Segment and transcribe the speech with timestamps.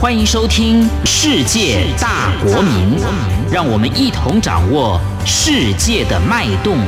[0.00, 2.96] 欢迎收听《世界大国民》，
[3.52, 6.78] 让我们一同掌握世界的脉动。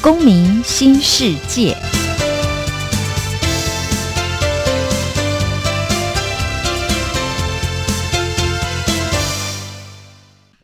[0.00, 1.76] 公民新世界。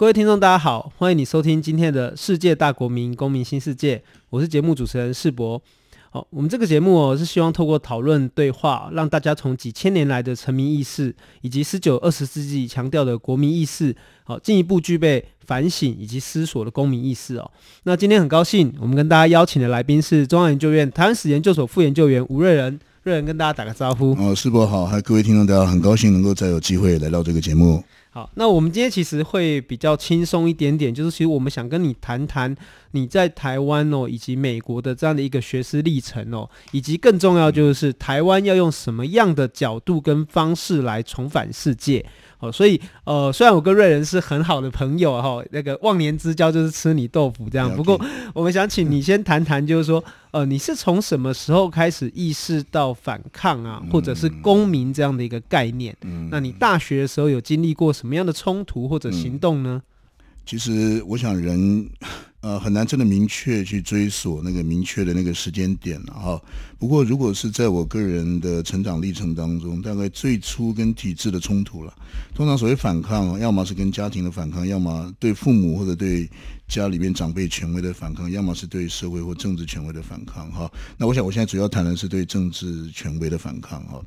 [0.00, 5.60] 各位听众，大家好，欢迎你收听今天的世界大国民公民新世界，我是节目主持人世博。
[6.08, 13.94] 好，我们这个节目哦，是希望透过讨论对话，让大家从几千年来的臣民意识，以及十九、二十世纪强调的国民意识，
[14.24, 17.50] 好，进一步具备反省以及思索的公民意识哦。
[17.82, 24.16] 那今天很高兴，我们跟大家邀请的来宾是中央研究院台湾史研究所副研究员吴瑞仁，瑞仁跟大家打个招呼。
[24.18, 27.84] 哦，世博好，还有各位听众，大家很高兴能够再有机会来到这个节目。
[28.12, 32.54] 好，那我们今天其实会比较轻松一点点，就是其实我们想跟你谈谈
[32.90, 42.04] 你在台湾哦，以及美国的这样的一个学识历程哦，以及更重要就是台湾要用什么样的角度跟方式来重返世界。
[42.40, 47.70] 哦，所以呃，虽然我跟瑞仁是很好的朋友哈、哦，那个忘年之交就是吃你豆腐这样。
[47.76, 48.00] 不过，
[48.32, 55.94] 我们想请你先谈谈，就是说，呃，你是从什么时候开始意识到反抗啊，或者是公民这样的一个概念？
[56.00, 59.82] 嗯，那你大学的时候有经历过什么样的冲突或者行动呢？
[60.46, 61.88] 其实，我想人。
[62.42, 66.40] 呃，很难真的明确去追索那个明确的那个时间点了哈。
[66.78, 71.92] 不过，如果是在我个人的成长历程当中，大概最初跟体制的冲突了。
[72.34, 76.26] 通常所谓反抗，要么是跟家庭的反抗，要么对父母或者对
[76.66, 80.72] 家里面长辈权威的反抗，要么是对社会或政治权威的反抗哈。
[80.96, 84.02] 那我想，我现在主要谈的是对政治权威的反抗哈。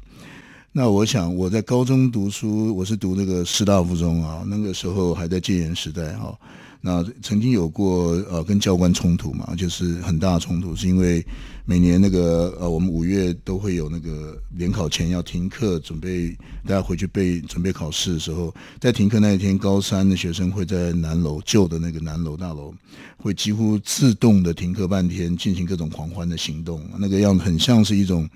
[0.75, 6.35] 那我想，我在高中读书，我是读那个师大附中啊，那个时候还在戒严时代哈。
[6.81, 11.23] 那曾经有过呃跟教官冲突嘛，就是很大的冲突，是因为
[11.63, 16.35] 每年那个呃我们五月都会有那个联考前要停课，准备
[16.65, 22.73] 大家回去备准备考试的时候，在停课那一天，高三的学生会在南楼旧的那个南楼大楼，
[23.17, 28.27] 会几乎自动的停课半天，进行各种狂欢的行动，那个样子很像是一种。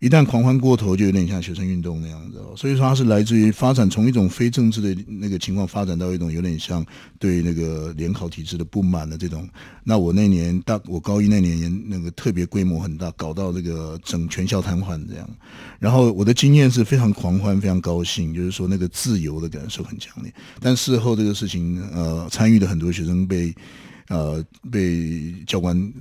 [0.00, 2.54] 一旦狂欢过头，就有点像学生运动那样子哦。
[2.56, 6.86] 所以说，它是来自于发展从一种非政治的那个情况，发展到一种有点像
[7.18, 9.48] 对那个联考体制的不满的这种。
[9.82, 15.28] 那我那年大，我高一那年那个特别规模很大，搞到这个整全校瘫痪这样。
[15.80, 20.32] 然后我的经验是非常狂欢，非常高兴，就是说那个自由的感受很强烈。
[20.60, 23.52] 但事后这个事情，呃，参与的很多学生被
[24.08, 25.92] 呃被教官。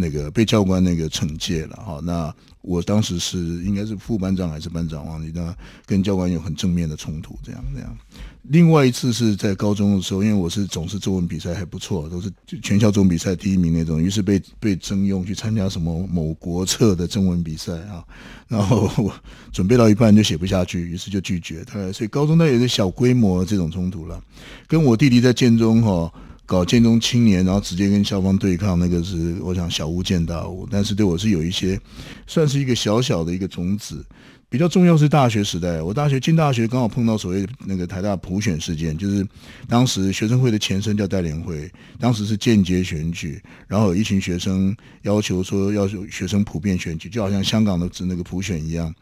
[0.00, 5.54] 那个被教官那个惩戒了哈，那我当时是应该是副班长还是班长忘记，那
[5.86, 7.96] 跟教官有很正面的冲突，这样这样。
[8.44, 12.30] 另外一次是在高中的时候，因为我是总是作文比赛还不错，都是
[12.62, 18.02] 全校作文比赛第一名那种，于是被被征用去参加什么某国策的征文比赛啊，
[18.48, 19.14] 然后我
[19.52, 21.92] 准备到一半就写不下去，于是就拒绝他。
[21.92, 24.22] 所以高中那也是小规模这种冲突了，
[24.66, 26.12] 跟我弟弟在建中哈。
[26.50, 31.78] 搞建中青年，然后直接跟校方对抗，那个是我想小巫见大巫，但是对我是有一些，
[32.26, 34.04] 算是一个小小的一个种子。
[34.48, 39.24] 比较重要是大学时代，我大学进大学刚好碰到所谓那个台大普选事件，就是
[39.68, 48.92] 当时学生会的前身叫代联会，当时是间接选举，然后有一群学生要求说要求学生普遍选举，就好像香港的那个普选一样。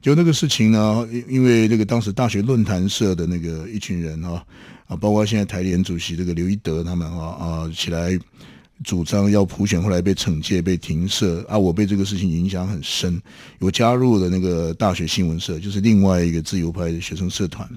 [0.00, 4.42] 就那个事情呢，因为那个当时大学论坛社的那个一群人啊。
[4.86, 8.18] 啊，包括现在台联主席这个刘一德他们啊啊起来
[8.82, 11.56] 主张要普选，后来被惩戒、被停社啊。
[11.56, 13.20] 我被这个事情影响很深，
[13.60, 17.68] 我加入了那个大学新闻社，就是另外一个自由派的学生社团。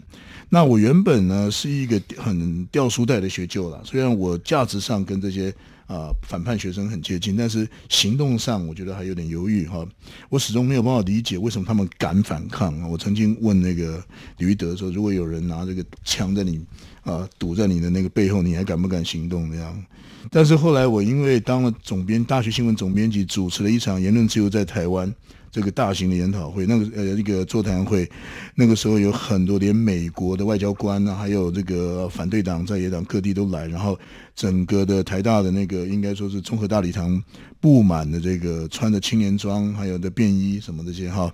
[0.50, 5.53] 那我原本呢是一个很掉书袋的学究啦，虽然我价值上跟这些
[5.88, 9.84] 啊反叛学生很接近，但是行动上我觉得还有点犹豫哈。
[10.30, 12.80] 我始终没有办法理解为什么他们敢反抗。
[12.90, 14.03] 我曾经问那个
[14.38, 16.64] 李玉德说，如果有人拿这个枪在你。
[17.08, 19.50] 啊，堵在你的那个背后，你还敢不敢行动？
[19.50, 19.81] 这样，
[20.30, 25.10] 但是后来我因为当了总编，大学新闻总编辑，主持了一场言论自由在台湾
[25.51, 28.09] 这个大型的研讨会，那个呃一个座谈会，
[28.55, 33.97] 那个时候有很多连美国的外交官啊，还有这个反对党在野党各地都来，然后
[34.35, 37.21] 整个的台大的那个应该说是综合大礼堂
[37.59, 41.33] 布满的这个穿着青年装，还有的便衣什么这些哈。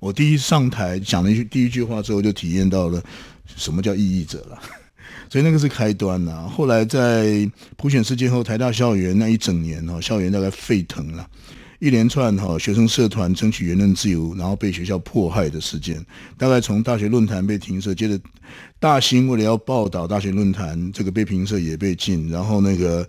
[0.00, 3.02] 我第一上台讲了一句第一句话之后，就体验到了
[3.46, 4.58] 什么叫异议者了。
[5.30, 11.28] 所以那个是开端呐、后来在普选事件后，台大校园那一整年哦，校园大概沸腾了，
[11.78, 16.04] 一连串哈学生社团争取言论自由，然后被学校迫害的事件，
[16.36, 18.18] 大概从大学论坛被停设，接着
[18.80, 23.06] 大兴为了要报道大学论坛这个被评设也被禁，然后那个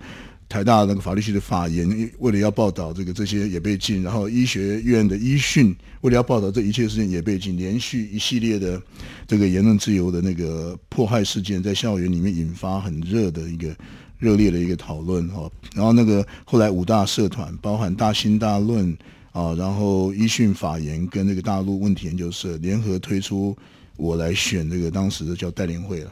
[0.47, 8.79] 台大那个法律系的法研为了要报道这个这些也被禁，然后医学院的医讯为了要报道这一切事情也被禁，连续一系列的
[9.27, 13.75] 这个言论自由的那个迫害事件在校园里面引发很热的一个。
[14.19, 18.95] 热烈的一个讨论哈，然后那个后来五大社团，包含大新大论
[19.31, 23.57] 啊，然后医讯法研跟那个大陆问题研究社联合推出
[23.95, 26.11] 我来选这个当时的叫代联会了，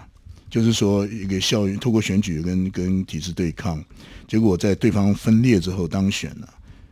[0.49, 3.83] 就是说一个校园透过选举跟跟体制对抗，
[4.27, 6.47] 结果在对方分裂之后当选了。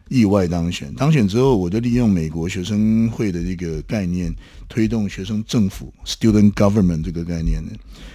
[0.10, 4.34] 意外当选，当选之后，我就利用美国学生会的这个概念，
[4.70, 7.72] 推动学生政府 （student government） 这个概念呢，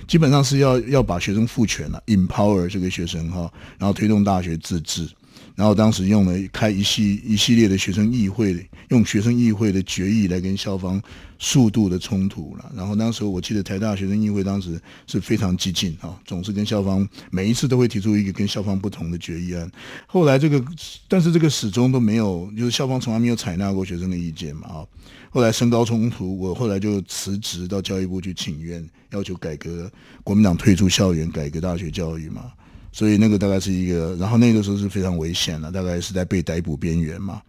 [0.07, 5.09] 基本上是要要把学生赋权了，empower 这个学生哈，然后推动大学自治。
[5.55, 11.01] 然后当时用了开一系一系列的学生议会，用学生议会的决议来跟校方
[11.39, 12.73] 速度的冲突了。
[12.75, 19.71] 然后那时候我记得台大学生议会当时是非常激进啊，总是跟校方每一次都会提出一个跟校方不同的决议案。
[20.07, 20.65] 后来这个，
[21.09, 24.87] 但是这个始终都没有，就是校方从来没有采纳过学生的意见嘛啊。
[25.33, 29.91] 后来升高冲突，我后来就辞职到教育部去请愿，要求改革
[30.25, 32.51] 国民党退出校园，改革大学教育嘛。
[32.93, 37.41] 所以那个大概是一个，然后那个时候是非常危险的，大概是在被逮捕边缘嘛。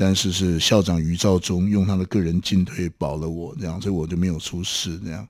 [0.00, 5.26] 但是是校长余兆忠用他的个人进退保了我，这样，所以我就没有出事这样。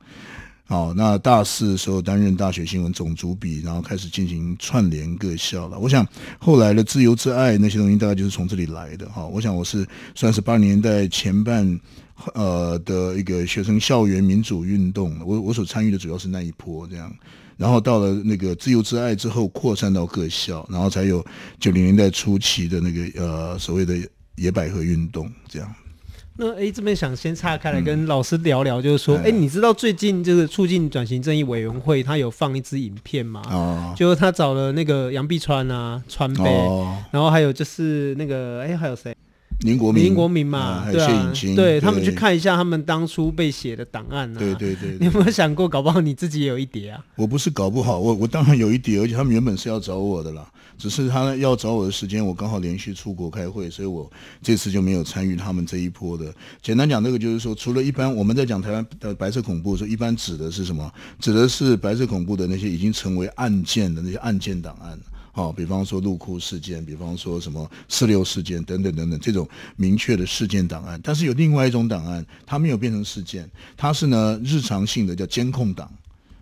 [0.66, 5.78] 好，那大四的时候担任大学新闻总主笔，然后开始进行串联各校了。
[5.78, 6.06] 我想
[6.38, 9.26] 后来的自由之爱那些东西，大概就是从这里来的哈。
[9.26, 11.80] 我想我是算是八十年代前半
[12.34, 17.10] 呃的一个学生校园民主运动，我我所参与的主要是那一波这样。
[17.58, 21.22] 然后到了那个自由之爱之后，扩散到各校，然后才有
[21.60, 23.94] 九零年代初期的那个呃所谓的
[24.36, 25.74] 野百合运动这样。
[26.40, 33.42] 那哎，这边想先岔开来跟老师聊聊，就是说，哎、嗯，你知道最近就是促进转型正义委员会他有放一支影片吗？
[33.50, 39.12] 哦，就是他找了那个杨碧川啊、川贝，哦、然后还有就是那个哎，还有谁？
[39.60, 44.38] 林国民，林国民嘛，嗯、对啊，对，对他们去看一下他们当初被写的档案啊。
[44.38, 47.04] 对对对，对，你有没有想过，搞不好你自己也有一叠啊？
[47.16, 54.08] 我不是搞不好，我我当然有一叠，而且他们原本是要找我的啦，只是他要找我的时间，我刚好连续出国开会，所以我
[54.40, 56.32] 这次就没有参与他们这一波的。
[56.62, 60.88] 简单讲，这个就是说，除了一般我们在讲台湾的白色恐怖的时候，一般指的是什么？
[61.18, 64.96] 指的是白色恐怖的那些已经成为案件的那些案件档案。
[65.38, 70.98] 好，比方说鹿窟事件，比方说什么四六事件等等等等，这种明确的事件档案。
[71.00, 75.88] 但是有另外一种档案，它没有变成事件，它是呢日常性的叫监控档。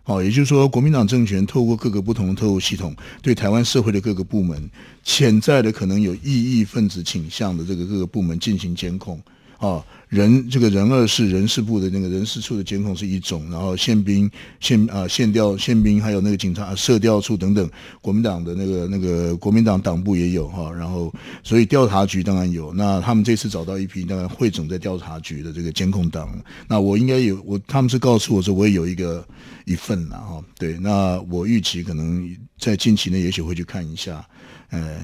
[0.02, 4.66] 好，也就是说，国民党政权透过各个不同的特务系统，对台湾社会的各个部门，
[5.04, 9.20] 潜在的可能有异议分子倾向的这个各个部门进行监控。
[9.58, 14.30] 啊，人这个人二是人事部的那个人事处的监控是一种，然后宪兵
[14.60, 17.68] 宪啊宪调宪兵还有那个警察社调处等等，
[18.02, 21.12] 国民党的那个那个国民党党部也有哈，然后
[21.42, 26.28] 所以调查局当然有，那他们这次找到一批当然汇总在调查局的这个监控档，
[26.68, 29.26] 那我应该有我他们是告诉我说我也有一个
[29.64, 34.22] 一份了哈，对，那我预期可能在近期内也许会去看一下，
[34.70, 35.00] 呃。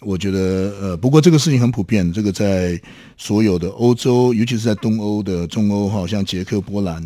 [0.00, 0.38] 我觉得，
[0.80, 2.80] 呃，不过这个事情很普遍，这个在
[3.16, 7.02] 所有的欧洲，尤其是在东欧的中欧，哈，像捷克、波兰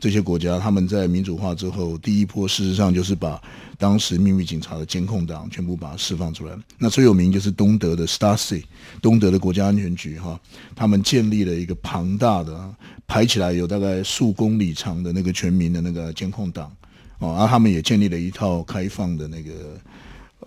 [0.00, 3.40] 这些国家，他们在民主化之后，第一波事实上就是把
[3.78, 6.52] 当时秘密警察的监控党全部把它释放出来。
[6.78, 8.64] 那最有名就是东德的 Stasi，
[9.00, 10.38] 东德的国家安全局，哈，
[10.74, 12.74] 他们建立了一个庞大的，
[13.06, 16.72] 排起来有大概数公里长的那个全民的那个监控党，
[17.20, 19.52] 哦，而他们也建立了一套开放的那个。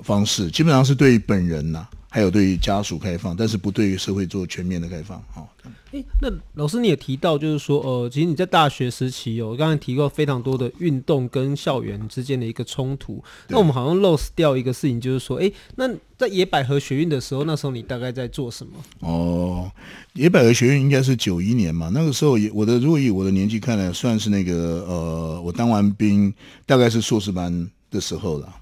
[0.03, 5.21] 方式基本上是对本人呐、啊，还有对家属开放，但是不对社会做全面的开放。
[5.33, 5.49] 好，
[5.91, 13.23] 哎，那老师你也提到，就是说，呃，其实你在大学时期有刚才提过非常多的运动跟校园之间的一个冲突。
[13.49, 18.73] 那我们好像 lost 掉一个事情，就是说，哎，那在野百合学院的时候，那时候你大概在做什么？
[18.99, 19.71] 哦，
[20.13, 26.33] 野百合学院应该是九一年嘛，那个时候也我的如果以我的年纪看来，算是那个呃，我当完兵
[26.65, 28.55] 大概是硕士班的时候了。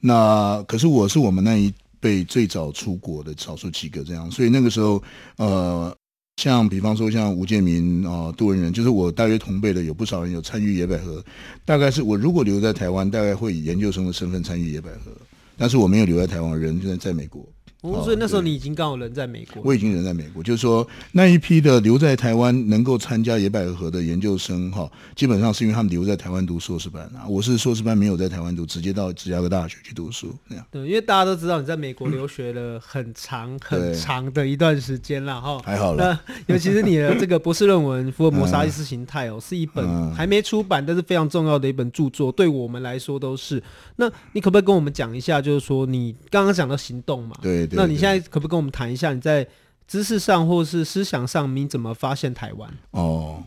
[0.00, 5.02] 那可是我是我们那一辈最早出国的少数几个这样，所以那个时候，
[5.36, 5.96] 呃，
[6.36, 11.24] 像比方说像吴建民啊、杜文仁，就是我大约同辈的，有不少人有参与野百合。
[11.64, 15.10] 大概是我如果留在台湾，大概会以研究生的身份参与野百合，
[15.56, 17.44] 但是我没有留在台湾，人就在在美国。
[17.82, 19.62] 哦，所以那时候你已经刚好人在美国。
[19.64, 27.26] 我已经人在美国，就是说那一批的留在台湾能够参加野百合的研究生哈，基本上是因为他们留在台湾读硕士班啊。
[27.28, 30.66] 我是硕士班没有在台湾读，直接到芝加哥大学去读书那样。
[30.72, 35.60] 对，因为大家都知道你在美国留学了很长很长的一段时间了哈。
[35.64, 43.62] 还好了，那尤其是你的这个博士论文《福尔摩沙意识形态》哦， 是一本还没出版但是非常重要的一本著作，对我们来说都是。
[43.94, 47.36] 那你可不可以跟我们讲一下，就是说你刚刚讲到行动嘛？
[47.40, 49.46] 对，对，那你现在可不可以跟我们谈一下，你在
[49.86, 52.70] 知识上或是思想上，你怎么发现台湾？
[52.90, 53.42] 哦，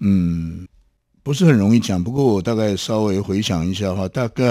[0.00, 0.66] 嗯，
[1.22, 2.02] 不是很容易讲。
[2.02, 4.44] 不过我大概稍微回想一下的话，大概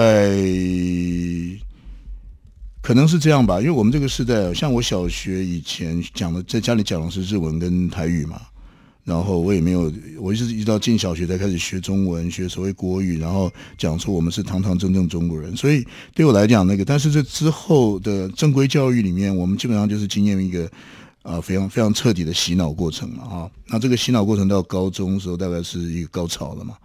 [2.80, 3.60] 可能是这样吧。
[3.60, 8.40] 因为我们这个时代，像我小学以前讲的，在家里讲的是日文跟台语嘛。
[9.08, 15.56] 然后我也没有，我是一直到进小学才开始学中文，学所谓国语，然后讲出我们是堂堂正正中国人。
[15.56, 15.82] 所以
[16.14, 20.70] 对我来讲，那个，但是这之后的正规教育里面，我们基本上就是经验一个
[21.22, 23.50] 啊、非常非常彻底的洗脑过程了啊。
[23.68, 26.76] 那这个洗脑过程到高中的时候，大概是一个高潮了嘛。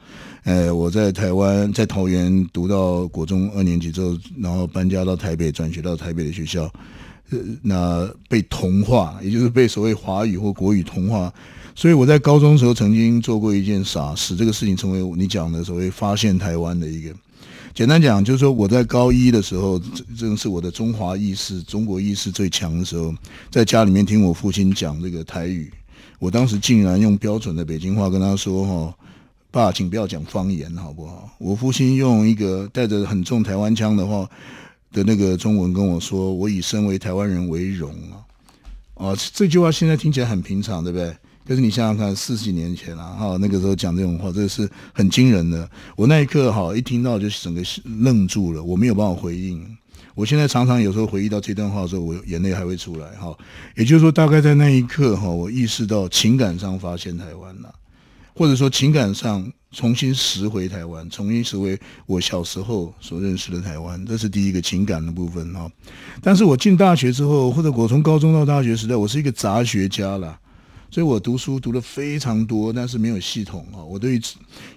[0.43, 6.63] 哎，我在台湾在桃园读到国中二年级之后，然后搬家到台北，转学到台北的学校，
[7.31, 11.33] 呃，那被同化，也就是被所谓华语或国语同化。
[11.75, 17.13] 所以我在高中时候曾经做过一件傻事，这个事情成为你讲的所谓发现台湾的一个。
[17.73, 19.81] 简单讲，就是说我在高一的时候，
[20.15, 23.11] 正是我的中华意识、中国意识最强的时候，
[23.49, 25.73] 在家里面听我父亲讲这个台语，
[26.19, 28.95] 我当时竟然用标准的北京话跟他说：“哈，
[29.49, 34.29] 爸，请不要讲方言，好不好？”我父亲用一个带着很重台湾腔的话
[34.91, 38.21] 的那个中文跟我说：“我以身为台湾人为荣啊！”
[38.93, 41.11] 啊，这句话现在听起来很平常，对不对？
[41.45, 45.69] 可是你想想看，四十几年前啊，哈，那个时候讲这种话，这是很惊人的。
[45.95, 47.61] 我那一刻哈，一听到就整个
[48.01, 49.65] 愣住了，我没有办法回应。
[50.15, 53.35] 我现在常常有时候回忆到这段话的时候，我眼泪还会出来哈。
[53.75, 57.73] 也就是说，大概在那一刻哈，我意识到情感上发现台湾了，
[58.35, 65.69] 或者说情感上重新拾回台湾，重新拾回我小时候所认识的台湾，这是第一个情感的部分哈。
[66.21, 70.39] 但是我进大学之后，或者我从高中到大学时代，我是一个杂学家了。
[70.93, 73.81] 所以我读书读了非常多，但是没有系统啊。
[73.81, 74.21] 我对于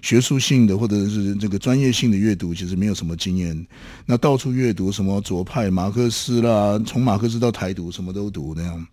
[0.01, 3.67] 学术性的或者是这个专业性的阅读，其实没有什么经验。
[4.03, 8.87] 那到处阅读什么左派马克思啦，从马克思到台独，什么都读那样。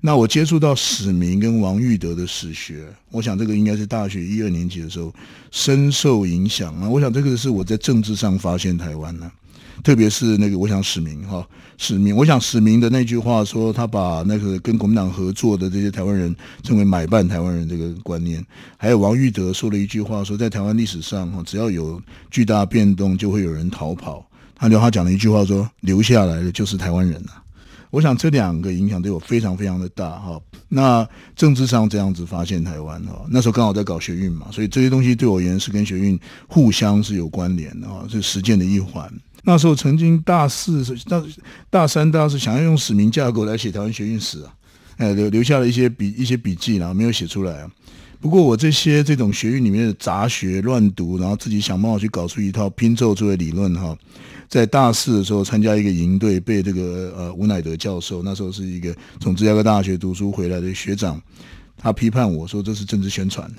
[0.00, 5.12] 那我接触到史明跟王玉德的史学，我想这个应该是大学一二年级的时候
[5.50, 6.88] 深受影响啊。
[6.88, 9.30] 我想这个是我在政治上发现台湾呢。
[9.82, 18.44] 特别是那个，我想史明哈，史明，我想史明的那句话说，他把那个跟国民党合作的这些台湾人称为买办台湾人这个观念，
[18.76, 22.00] 还有王玉德说了一句话，说在台湾历史上哈，只要有
[22.30, 24.24] 巨大变动，就会有人逃跑。
[24.56, 27.32] 他就他讲了一句话说，留下来的就是台湾人呐。
[27.90, 30.40] 我想这两个影响对我非常非常的大哈。
[30.68, 39.12] 那政治上这样子发现台湾哈，那时候刚好在搞学运嘛，所以这些东西对我而言是跟学运互相是有关联的哈，是实践的一环。
[39.44, 41.22] 那时候曾经大四、大
[41.70, 44.54] 大三、大四想要用史明架构来写台湾学运史啊，
[44.96, 47.70] 哎，留留下了一些笔一些笔记，然后没有写出来啊。
[48.20, 53.94] 不过我这些这种学运里面的杂学乱读，然后自己想办法去搞出一套拼凑出来理论哈。
[54.48, 61.20] 在大四的时候参加一个营队，被这个呃吴乃德教授，那时候是一个从芝加哥大学读书回来的学长，
[61.76, 63.50] 他批判我说，这是政治宣传。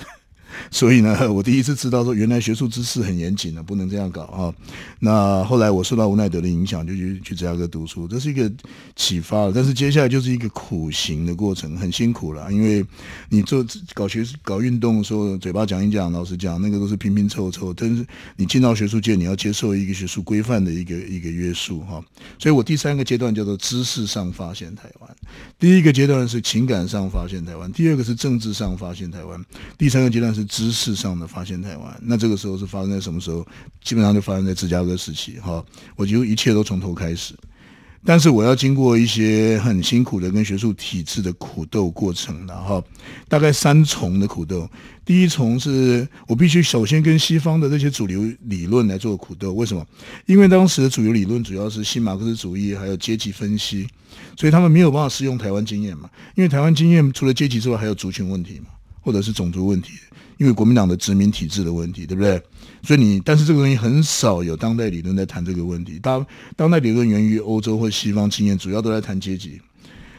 [0.71, 4.53] 所以呢， 我第一次知道说，原来学术知识很严谨的，不能这样搞啊。
[4.99, 8.51] 那后来我受到吴奈德的影响，就去去芝加哥读书，这是一个
[8.95, 9.51] 启发。
[9.51, 12.85] 但是接下来就是一个苦行的过程，很辛苦了，因为
[13.29, 17.73] 你做搞学搞运动的时候，嘴巴讲一讲，老实讲，那个都是拼拼凑凑。
[17.73, 18.05] 但是
[18.37, 22.03] 你进到学术界，你要接受一个学术规范的一个一个约束哈。
[22.39, 25.15] 所以我第三个阶段叫做知识上发现台湾，
[25.59, 29.43] 第一个阶段是情感上发现台湾，第二个是政治上发现台湾，
[29.77, 30.44] 第三个阶段是。
[30.45, 33.45] 知识上的发现台湾，那这个时候是发生在什么时候？
[33.83, 35.63] 基本上就发生在芝加哥时期，哈，
[35.95, 37.33] 我觉得一切都从头开始。
[38.07, 42.83] 但是我要经过一些很辛苦的跟学术体制的苦斗过程，然后
[43.27, 44.69] 大概三重的苦斗。
[45.03, 49.83] 第一重是我必须首先跟西方的这些主流理论来做苦斗，为什么？
[50.27, 53.87] 因为当时的主流理论主要是新马克思主义，还有阶级分析，
[54.37, 56.07] 所以他们没有办法适用台湾经验嘛。
[56.35, 58.67] 因为台湾经验除了阶级之外，还有族群问题嘛，
[59.05, 59.93] 或者是种族问题。
[60.37, 62.41] 因为国民党的殖民体制的问题，对不对？
[62.83, 65.97] 所以你，但是这个东西很少有当代理论在谈这个问题。
[65.99, 69.61] 当当代理论源于欧洲或西方经验，主要都在谈阶级。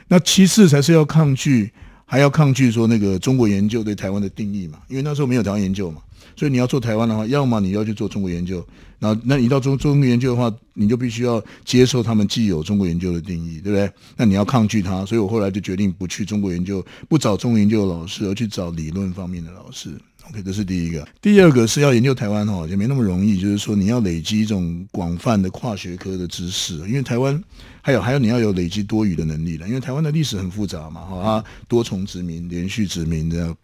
[0.09, 1.71] 那其次才是要抗拒
[2.07, 6.01] 还要抗拒说那个中国研究对台湾的定义嘛，因为那时候没有台湾研究嘛，
[6.35, 8.65] 所以你要做台湾的话，要么你要去做中国研究，
[8.99, 13.91] 然后那你到中中国研究的话，你就必须要接受他们既有中国研究的定义，对不对？
[14.17, 19.91] 那你要抗拒他，所以我后来就决定不去中国研究，不找中国研究的老师，而去找理论方面的老师。
[20.29, 21.07] OK，这是第一个。
[21.23, 23.39] 第二个是要研究台湾哈，也没那么容易。
[23.39, 27.41] 就是说，你要累积一种广泛的跨学科的知识，因为台湾
[27.87, 33.57] 还有还有你要有累积多语的能力了，因为台湾的历史很复杂嘛，哈，多重殖民、连续殖民这样。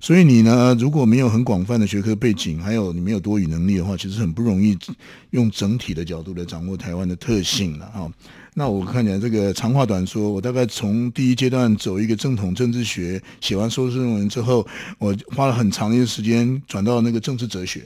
[0.00, 4.78] 所以你呢，如果没有很广泛的学科背景，还有你没有多语能力的话，其实很不容易
[5.30, 8.08] 用整体的角度来掌握台湾的特性了哈。
[8.54, 14.64] 那我看起来这个长话短说，我大概从第一阶段走一个正统政治学，写完硕士论文之后，
[14.98, 17.82] 我花了很长一个时间转到那个政治哲学，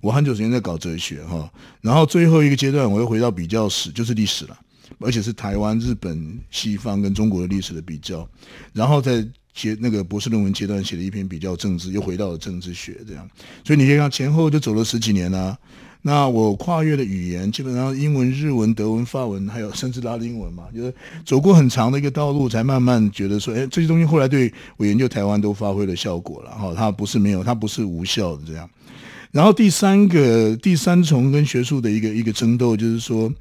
[0.00, 1.50] 我很久时间在搞哲学哈，
[1.80, 4.56] 然后最后一个阶段我又回到比较史，就是历史了，
[5.00, 8.28] 而且是台湾、日本、西方跟中国的历史的比较，
[8.72, 13.28] 然后在写那个博士论文阶段写了一篇比较政治，又回到了政治学这样，
[13.64, 15.56] 所以你可以看前后就走了十几年了。
[16.06, 26.74] 那我跨越的语言基本上英文、日文、德文、法文，还有甚至拉丁文嘛，就是走过很长的一个道路，才慢慢觉得说，哎，这些东西后来对我研究台湾都发挥了效果了哈。
[26.76, 28.68] 它不是没有，它不是无效的这样。
[29.30, 33.32] 然后第三个第三重跟学术的一个一个争斗，就是说，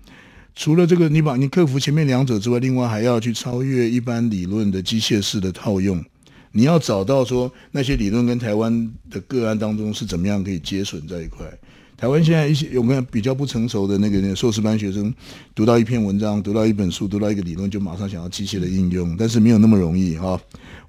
[0.56, 6.04] 除了这个你把你克服前面两者之外，另外还要去超越一般理论的机械式的套用，
[6.52, 11.46] 你要找到说那些理论跟台湾的个案当中是怎么样可以接损在一块。
[12.04, 15.14] 台湾现在一些有没有比较不成熟的那个那个硕士班学生，
[15.56, 20.38] 读到一篇文章，读到一本书，读到一个理论，就马上想要机械的应用，但是没有那么容易哈。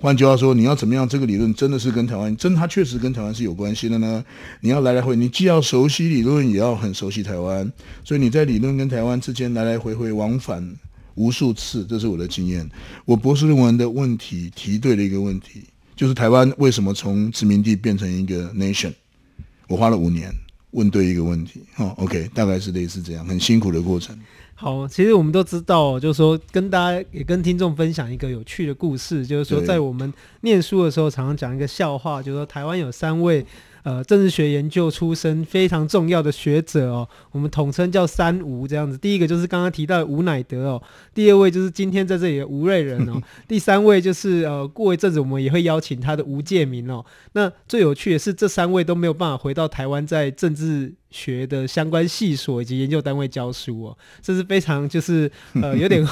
[0.00, 1.08] 换句话说，你要怎么样？
[1.08, 4.24] 这个理论真的是跟台湾真，它确实跟台湾是有关系的呢？
[4.60, 10.68] 你要来来回，你既要熟悉理论，也要很熟悉台湾，所以你在理论跟台湾之间来来回回往返
[11.14, 12.68] 无数次，这是我的经验。
[13.04, 15.62] 我博士论文的问题提对了一个问题，
[15.94, 18.92] 就是台湾为什么从殖民地变成一个 nation？
[19.68, 20.34] 我花了五年。
[20.74, 24.16] 问对一个问题，哦，OK，大概是类似这样，很辛苦的过程。
[24.54, 30.12] 好，其实我们都知道，就是说跟大家也跟听众分享一个有趣的故事，就是说在我们
[30.42, 33.44] 念书的时候，常常讲一个笑话，就是说台湾有三位。
[33.84, 38.96] 呃，政治学研究出身非常重要的学者哦，我们统称叫三吴这样子。
[38.98, 40.82] 第一个就是刚刚提到的吴乃德哦，
[41.14, 47.04] 第二位就是今天在这里的吴瑞仁哦， 第三位就是呃，过一阵子我们也会邀请他的吴介民哦。
[47.34, 55.30] 那最有趣的是，这三位都没有办法回到台湾，在政治学的相关系所以及研究单位教书哦，这是非常就是
[55.62, 56.04] 呃 有点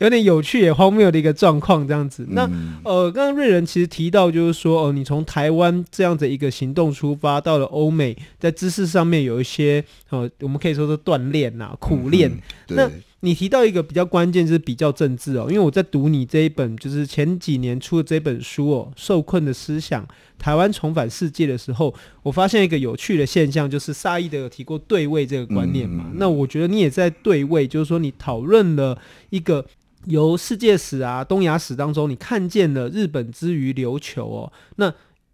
[0.00, 2.26] 有点有趣也荒谬的一个状况这样子。
[2.28, 2.42] 那
[2.84, 12.30] 呃，刚刚瑞仁其实提到就是说哦、呃，你从台湾这样的一个行动出发，到了欧美，在知识上面有一些呃，我们可以说是锻炼呐、苦练。
[12.68, 12.90] 嗯、那
[13.22, 26.06] 你提到一个比较关键就是比较政治哦，因为我在读你这一本就是前几年出的这本书哦，《受困的思想：台湾重返世界》的时候，我发现一个有趣的现象，就是萨义德有提过对位这个观念嘛。
[26.08, 29.66] 嗯、那我觉得你也在对位，就是说你讨论了一个
[30.06, 34.90] 由世界史啊、东亚史当中，你看见了日本之于琉球哦，那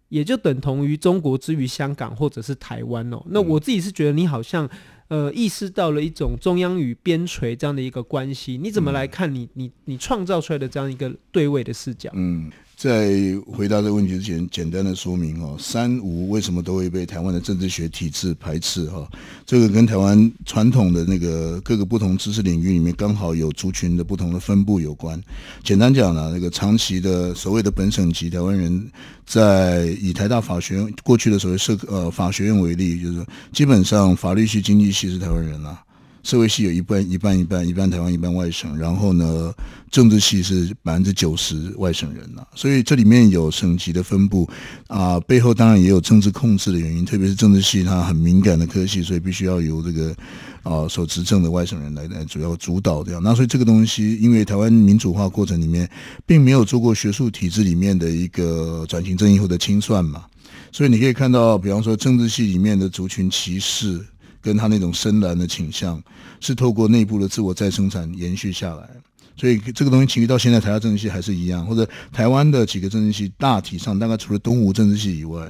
[0.09, 3.23] 也就等同于中国之于香港或者是台湾哦。
[3.29, 4.69] 那我自己是觉得你好像。
[5.09, 12.09] 呃，意识到了一种中央与边陲这样的一个关系，你怎么来看你你你创造出来的这样一个对位的视角？
[12.13, 12.51] 嗯。
[12.77, 19.09] 在回答这个问题之前，简单的说明哦，三无为什么都会被台湾的政治学体制排斥哈？
[19.47, 25.19] 这个跟台湾传统的那个各个不同知识领域里面刚好有族群的不同的分布有关。
[25.63, 28.91] 简单讲呢，那个长期的所谓的本省籍台湾人，
[29.25, 35.83] 在以台大法学院过去的所谓社呃法学院为例，就是基本上法律系、经济系是台湾人啊。
[36.23, 39.53] 社会系有一半一半一半，一半台湾一半外省，然后呢，
[39.89, 44.49] 政治系是百分之九十外省人呐，所以这里面有省级的分布
[44.87, 50.15] 啊，背后当然也有政治控制的原因，特别是政治系它很敏感的科系，所以必须要由这个
[50.63, 53.21] 啊所执政的外省人来来主要主导这样。
[53.23, 55.89] 那所以这个东西，因为台湾民主化过程里面
[56.25, 60.25] 并没有做过学术体制里面的一个转型正义后的清算嘛，
[60.73, 64.03] 所以你可以看到，比方说政治系里面的族群歧视。
[64.41, 66.01] 跟他那种深蓝的倾向，
[66.39, 68.89] 是透过内部的自我再生产延续下来，
[69.35, 75.47] 所以这个东西其实到现在台湾政治系还是一样，或者台湾的几个政治系大体上，大概除了东吴政治系以外，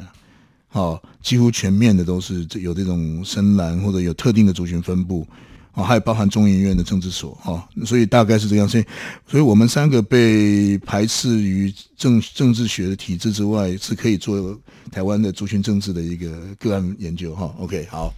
[0.67, 5.25] 好，几乎全面的都是有这种深蓝或者有特定的族群分布，
[5.77, 8.85] 啊，还有包含中研院的政治所，哈，所以大概是这样，所以，
[9.27, 14.59] 所以我们三个被排斥于政政治学的体制之外，是可以做
[14.91, 18.11] 台湾的族群政治的一个个案研究，哈，OK，好。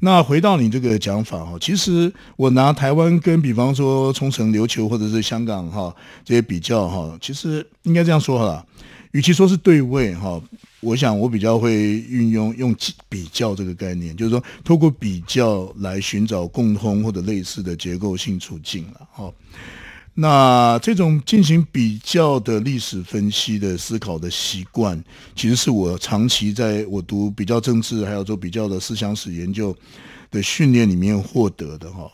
[0.00, 5.94] 那回到你这个讲法哈，其实我拿台湾跟比方说冲绳、琉球或者是香港哈
[6.26, 8.66] 这些比较哈，其实应该这样说哈，
[9.18, 10.40] 与其说是对位哈，
[10.78, 12.72] 我想我比较会运用用
[13.08, 19.28] 比较这个概念，就是说透过比较来寻找共通或者类似的结构性处境了哈。
[20.14, 25.02] 那这种进行比较的历史分析的思考的习惯，
[25.34, 29.76] 其实是我长期在我读比较政治还有做比较的思想史研究
[30.30, 32.08] 的训练里面获得的哈。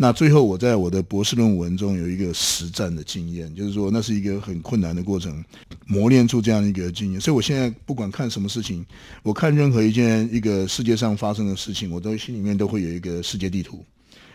[0.00, 5.44] 那最后，我在我的博士论文中有一个实战的经验，就是说那是一个很困难的过程，
[5.86, 7.20] 磨练出这样一个经验。
[7.20, 8.86] 所以我现在不管看什么事情，
[9.24, 13.84] 我看任何一件一个世界上发生的事情，我都心里面都会有一个世界地图，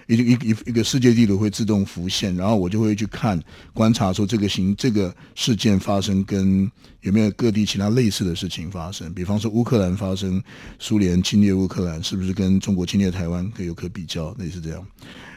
[0.07, 3.41] 一一一一个世界地图会自动浮现，然后我就会去看
[3.73, 6.69] 观察说这个行这个事件发生跟
[7.03, 9.13] 有没有各地其他类似的事情发生。
[9.13, 10.43] 比方说乌克兰发生，
[10.77, 14.35] 苏联侵略乌克兰，是不是跟中国侵略台湾可有可比较？
[14.37, 14.85] 类似这样。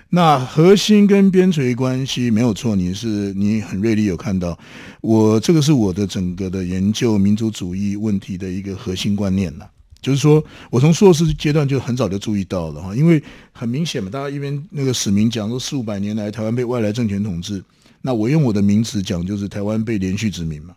[0.08, 4.56] 那核心跟边陲关系没有错，你是你很锐利有看到，
[5.00, 9.68] 我这个是我的整个的研究民族主义问题的一个核心观念了，
[10.00, 13.20] 就是说我从硕士阶段就很早就注意到了哈，因为
[13.52, 17.62] 很明显嘛，大家一边那个史明讲说四五百年来台湾被外来政权统治，
[18.00, 20.76] 那我用我的名词讲就是台湾被连续殖民嘛，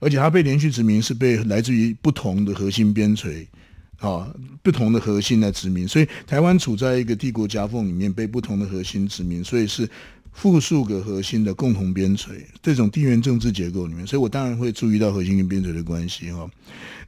[0.00, 3.46] 而且它被连续殖民是被来自于不同的核心边陲。
[3.98, 4.28] 啊，
[4.62, 9.88] 不同的核心来殖民，所以台湾处在一个帝国夹缝里面，被不同的核心殖民，所以是
[10.32, 12.30] 复数个核心的共同边陲
[12.60, 16.50] 这种地缘政治结构里面，所以我当然会注意到核心跟边陲的关系哈。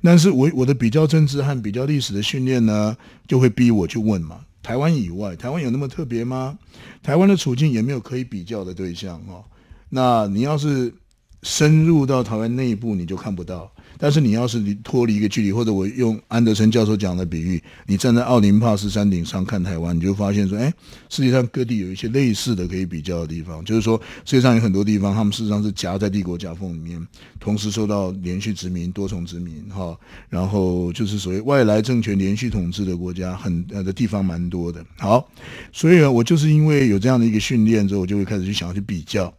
[0.00, 2.96] 但是我我的比较政治和比较历史的训练呢，
[3.26, 6.56] 就会逼我去问嘛：台湾以外，台湾有那么特别吗？
[7.02, 9.44] 台湾的处境有没有可以比较的对象哈？
[9.88, 10.94] 那你要是
[11.42, 13.70] 深入到台湾内部，你就看不到。
[13.98, 20.72] 但是你要是离脱离一个距离，或者我用安德森教授讲的比喻，你站在奥林帕斯山顶上看台湾，你就发现说，哎，
[21.08, 23.64] 世界上各地有一些类似的可以比较的地方。
[23.64, 27.06] 就是说，世界上有很多地方，他们事实上是夹在帝国夹缝里面，
[27.40, 34.84] 同时受到连续殖民、多重殖民，哈，然后就是所谓外来政权连续统治的国家，很呃的地方蛮多的。
[34.98, 35.28] 好，
[35.72, 39.32] 所以呢，我就是因为有这样的一个训练之后，我就会开始去想要去比较。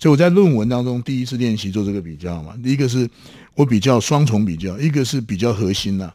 [0.00, 3.08] 所以我在论文当中第一次练习做这个比较嘛，第一个是。
[3.56, 6.12] 我比较双重比较，一个是比较核心呐、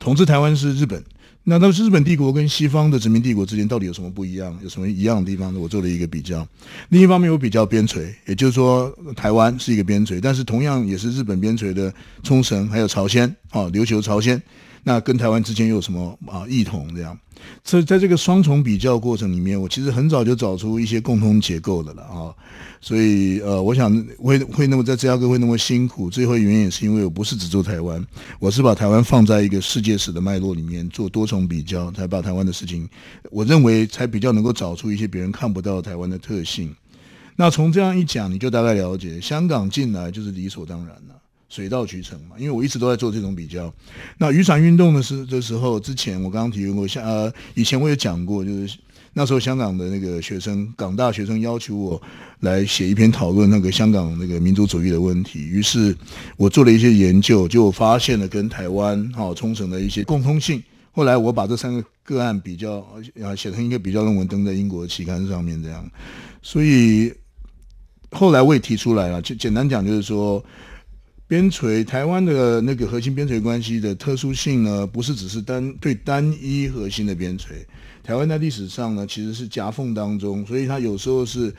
[0.00, 1.00] 统治台湾是日本，
[1.44, 4.58] 那那是日本帝国跟西方的殖民帝国之间到底有什么不一样？
[4.60, 5.54] 有什么一样的地方？
[5.54, 6.44] 我做了一个比较。
[6.88, 11.94] 另一方面，我比较边陲，也就是说，台湾是一个边陲，但是同样也是日本边陲的
[12.24, 14.42] 冲绳还有朝鲜啊，琉球朝鲜，
[14.84, 16.94] 那跟台湾之间又有什么啊异同？
[16.94, 17.18] 这样。
[17.64, 22.34] 所以在这个双重比较过程里面，我其实很早就找出一些共通结构的了啊。
[22.80, 28.04] 所以呃，我想会会那么在芝加哥会那么辛苦，最后原因也是因为我不是只做台湾，
[28.38, 32.88] 我是把台湾放在一个世界史的脉络里面做多重比较，才把台湾的事情，
[33.30, 36.74] 我认为才比较能够找出一些别人看不到台湾的特性。
[37.36, 41.21] 那从这样一讲，你就大概了解，香港进来就是理所当然了。
[41.52, 43.70] 水到渠成嘛，因为我一直都在做这种比较。
[44.16, 48.78] 那雨伞运动的时的时候，之前我刚刚提过，像呃，以前我也讲过，就是
[49.12, 52.00] 那时候香港的那个学生，港大学生要求我
[52.40, 55.40] 来写一篇讨论那个香港那个民族主义的问题。
[55.40, 55.94] 于是
[56.38, 60.62] 我做了一些研究，就发现了跟台湾哈冲绳的一些共通性。
[60.92, 62.78] 后来我把这三个个案比较
[63.22, 65.86] 啊写成一个比较论文，登在英国期刊上面这样。
[66.40, 67.12] 所以
[68.10, 70.42] 后来我也提出来了，就简单讲就是说。
[71.32, 77.46] 边陲台湾的那个核心边陲关系的特殊性呢，不是只是单对单一核心的边陲。
[78.02, 81.50] 台湾在历史上呢，其实是夹缝当中，所以它有时候是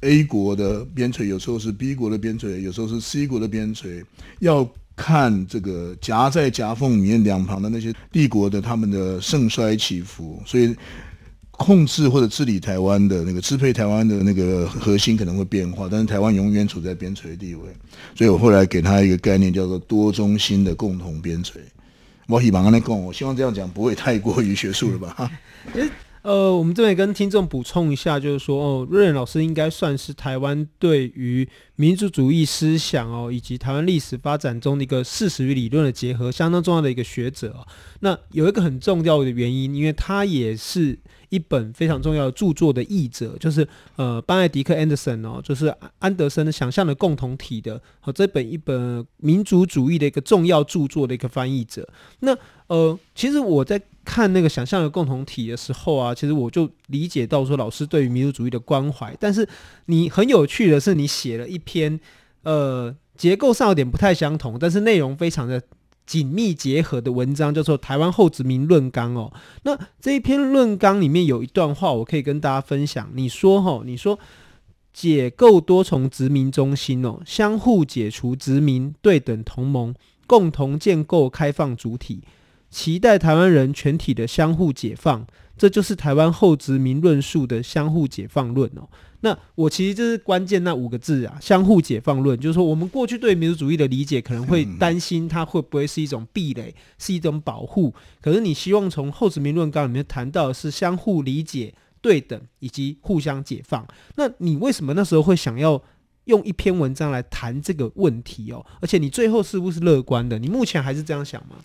[0.00, 4.02] A 国的边陲，有时候是 B 国的边陲，有时候是 C 国的边陲。
[4.38, 10.74] 要看这个夹在夹缝里面两旁的那些帝国的他们的盛衰起伏，所以。
[11.60, 17.68] 控制或者治理台湾的那个支配台湾的那个核心可能会变化，但是台湾永远处在边陲地位，
[18.14, 21.58] 所以我后来给他一个概念叫做多中心的共同边陲。
[22.26, 25.30] 我希望跟他讲，我希望这样讲不会太过于学术了吧？
[26.22, 37.66] 呃，我们这边跟听众补充一下，就是说，哦，叡人老师应该算是台湾对于民族主义思想哦，以及台湾历史发展中的一个事实与理论的结合，相当重要的一个学者哦。
[38.00, 40.98] 那有一个很重要的原因，因为他也是
[41.30, 51.88] 一本非常重要的著作的译者，就是呃，班艾迪克·安德森哦，就是安德森的《想象的共同体》的和这本一本民族主义的一个重要著作的一个翻译者。
[52.18, 53.80] 那呃，其实我在。
[54.10, 59.16] 看那个想象的共同体的时候啊，其实我就理解到说，老师对于民族主义的关怀。
[59.20, 59.48] 但是
[59.86, 62.00] 你很有趣的是，你写了一篇
[62.42, 65.62] 呃结构上有点不太相同，但是内容非常的
[66.06, 69.32] 紧密结合的文章，叫做《台湾后殖民论纲》哦。
[69.62, 73.08] 那这一篇论纲里面有一段话，我可以跟大家分享。
[73.14, 74.18] 你说哈，你说
[74.92, 79.94] 解构多重殖民中心哦，相互解除殖民对等同盟，
[80.26, 82.24] 共同建构开放主体，
[82.70, 85.26] 期待台湾人全体的相互解放。
[85.58, 88.88] 这就是台湾后殖民论述的相互解放论哦。
[89.20, 97.92] 那我其实这是关键那五个字啊，相互解放论，就是说我们过去对民族主义的理解可能会担心它会不会是一种壁垒，是一种保护。
[98.22, 103.86] 可是你希望从后殖民论纲里面谈到的是相互理解、对等以及互相解放。
[104.16, 105.82] 那你为什么那时候会想要
[106.24, 108.64] 用一篇文章来谈这个问题哦？
[108.80, 110.38] 而且你最后是不是乐观的？
[110.38, 111.56] 你目前还是这样想吗？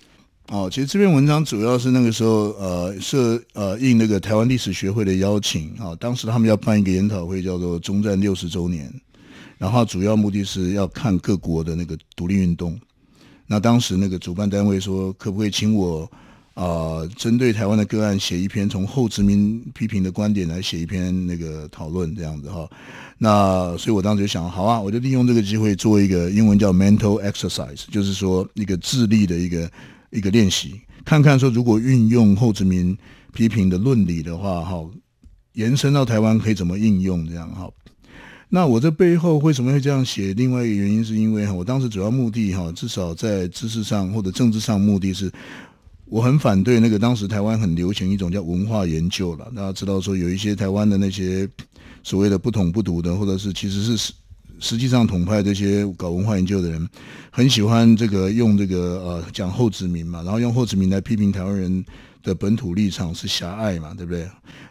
[0.50, 8.94] 哦，其实这篇文章主要是那个时候，呃，是呃应那个台湾历史学会的邀请啊、哦，当时他们要办一个研讨会，叫做“中战六十周年”，
[9.58, 12.80] 然后主要目的是要看各国的那个独立运动。
[13.48, 16.08] 那当时那个主办单位说，可不可以请我
[16.54, 22.70] 啊、针对台湾的个案写一篇从后殖民批评的观点来写一篇那个讨论这样子哈、
[23.18, 29.68] 那所以我当时就想，好啊，我就利用这个机会做一个英文叫 mental exercise，就是说一个智力的一个。
[30.16, 32.98] 一个练习，看看说如果运用后殖民
[33.34, 34.84] 批评的论理的话，哈，
[35.54, 37.70] 延伸到台湾可以怎么应用这样哈？
[38.48, 40.34] 那我这背后为什么会这样写？
[40.34, 45.32] 另外一个原因是因为，我当时主要目的哈，至少在知识上或者政治上目的是，
[46.06, 49.52] 我很反对那个当时台湾很流行一种叫文化研究了。
[49.56, 51.48] 大家知道说有一些台湾的那些
[52.04, 54.14] 所谓的不统不独的，或者是其实是。
[54.60, 56.90] 实际上，统派这些搞文化研究的人
[57.32, 61.86] 很喜欢这个用这个呃讲后殖民嘛，然后用后殖民来批评台湾人
[62.24, 64.28] 的本土立场是狭隘嘛，对不对？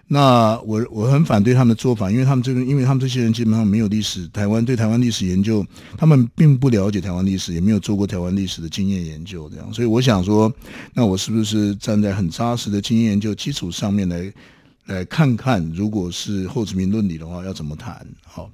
[0.06, 5.64] 那我我很反对他们的做法，因为他们这个，因为他们这些人基本上没有历史，台湾对台湾历史研究，
[5.96, 9.72] 他们并不了解台湾历史，也没有做过台湾历史的经验研究，这样。
[9.72, 10.52] 所以我想说，
[10.92, 14.32] 那我是不是站在很扎实的经验研究基础上面来
[14.86, 18.06] 来看看，如果是后殖民论理的话，要怎么谈？
[18.24, 18.50] 好。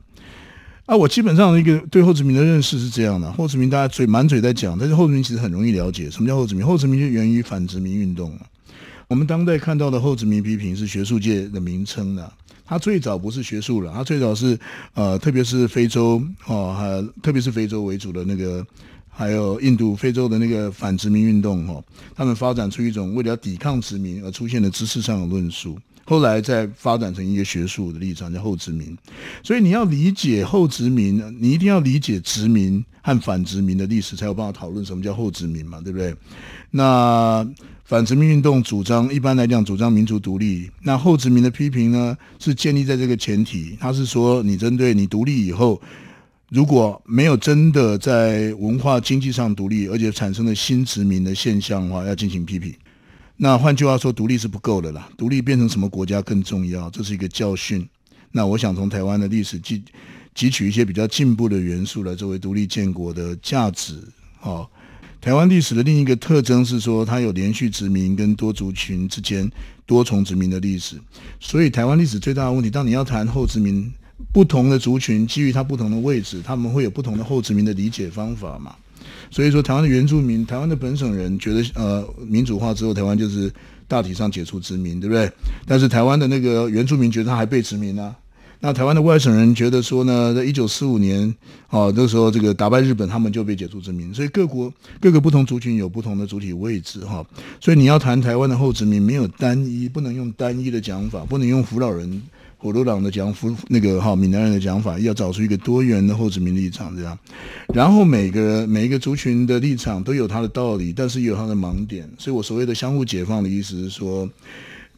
[0.86, 6.10] 啊，我基本上一个对后殖民的认识是这样的：后殖民大家嘴满嘴在讲，但是后殖民其实很容易了解。
[6.10, 6.66] 什么叫后殖民？
[6.66, 8.36] 后殖民就源于反殖民运动。
[9.06, 12.32] 我们当代看到的后殖民批评是学术界的名称的，
[12.64, 14.58] 它最早不是学术了，它最早是
[14.94, 18.64] 呃，特别是非洲哦，还特别是非洲为主的那个，
[19.08, 21.84] 还有印度、非洲的那个反殖民运动哦，
[22.16, 25.78] 他们发展出一种为了抵抗殖民而出现的知识上的论述。
[26.10, 28.98] 后来再发展成一个学术的立场，叫后殖民。
[29.44, 36.12] 所以你要理解后殖民，你一定要理解殖民和反殖民的历史，才有办法讨论什么叫后殖民嘛，对不对？
[36.72, 37.48] 那
[37.84, 40.68] 反殖民运动主张，一般来讲主张民族独立。
[40.82, 45.80] 那后殖民的批评呢，是建立在这个前提，他是说你针对你独立以后，
[46.48, 52.74] 如果没有真的在文化经济上独立，而且产生了新殖民的现象的话，要进行批评。
[53.42, 57.88] 那换句话说，独立是不够的啦，独立变成什么国家更重要，这是一个教训。
[58.32, 59.80] 那我想从台湾的历史汲
[60.36, 63.98] 汲取一些比较进步的元素来作为独立建国的价值。
[64.42, 64.68] 哦，
[65.22, 69.50] 台湾历史的另一个特征是说，它有连续殖民跟多族群之间
[69.86, 71.00] 多重殖民的历史。
[71.40, 73.90] 所以台湾历史最大的问题，当你要谈后殖民，
[74.34, 78.76] 不同的族群基于它不同的位置，他们会有不同的后殖民的理解方法嘛。
[79.30, 83.50] 所以说，台湾的原住民、台湾的本省人觉得，呃，民主化之后，台湾就是
[83.86, 85.30] 大体上解除殖民，对不对？
[85.66, 88.16] 但是台湾的那个原住民觉得他还被殖民呢、啊。
[88.62, 91.34] 那台湾的外省人觉得说呢，在一九四五年，
[91.70, 94.12] 哦，那时候这个打败日本，他们就被解除殖民。
[94.12, 97.24] 所以各国各个不同族群有不同的主体位置，哈。
[97.58, 102.20] 所以你要谈台湾的后殖民，没有单一，不能用单一的讲法，不能用福老人。
[102.62, 107.18] 火炉党的讲福那个哈闽南人的讲法，要找出一个多元的后殖民立场这样，
[107.72, 112.06] 然后每个每一个族群的立场都有它的道理，但是也有它的盲点。
[112.18, 114.28] 所以我所谓的相互解放的意思是说，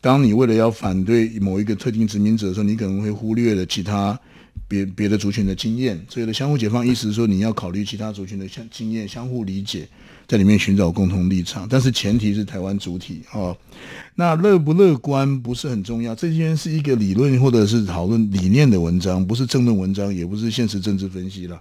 [0.01, 4.19] 当你为了要反对某一个特定殖民者的时候，你可能会忽略了其他
[4.67, 6.05] 别别的族群的经验。
[6.09, 9.87] 所以的相互解放意思是说，你要考虑其他族群的相经验，相互理解。
[10.27, 13.57] 在里面寻找共同立场，但是前提是台湾主体哦。
[14.15, 21.61] 那乐不乐观不是很重要，这件是一个理论或者是讨论理念的文章，不是政论文章，也不是现实政治分析了。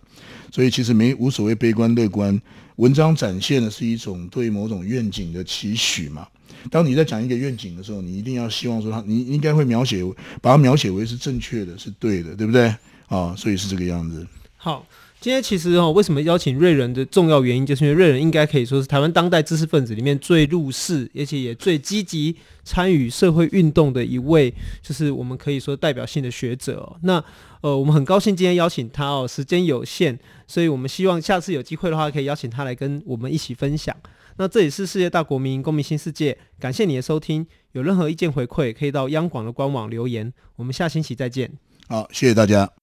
[0.52, 2.40] 所以其实没无所谓悲观乐观，
[2.76, 6.28] 文章展现的是一种对某种愿景的期许嘛。
[6.70, 10.04] 当你在讲一个愿景的时候，你一定要希望说他，你应该会描写，
[10.42, 12.74] 把它描写为是正确的，是对的，对不对？
[13.08, 14.28] 啊、所以是这个样子。
[14.58, 14.86] 好。
[15.22, 26.98] 今天其实哦，为什么邀请瑞人的重要原因，就是因为瑞人应该可以说是台湾当代知识分子里面最入世，而且也最积极参与社会运动的一位，就是我们可以说代表性的学者。
[27.04, 27.24] 那
[27.62, 33.96] 呃，我们很高兴今天邀请他哦，时间有限，所以我们希望下次有机会的话，可以邀请他来跟我们一起分享。
[34.38, 37.46] 那这里是世界大国民公民新世界，感谢你的收听。
[37.74, 40.34] 有任何意见回馈，可以到央广的官网留言。
[40.56, 41.52] 我们下星期再见。
[41.88, 42.81] 好，谢谢大家。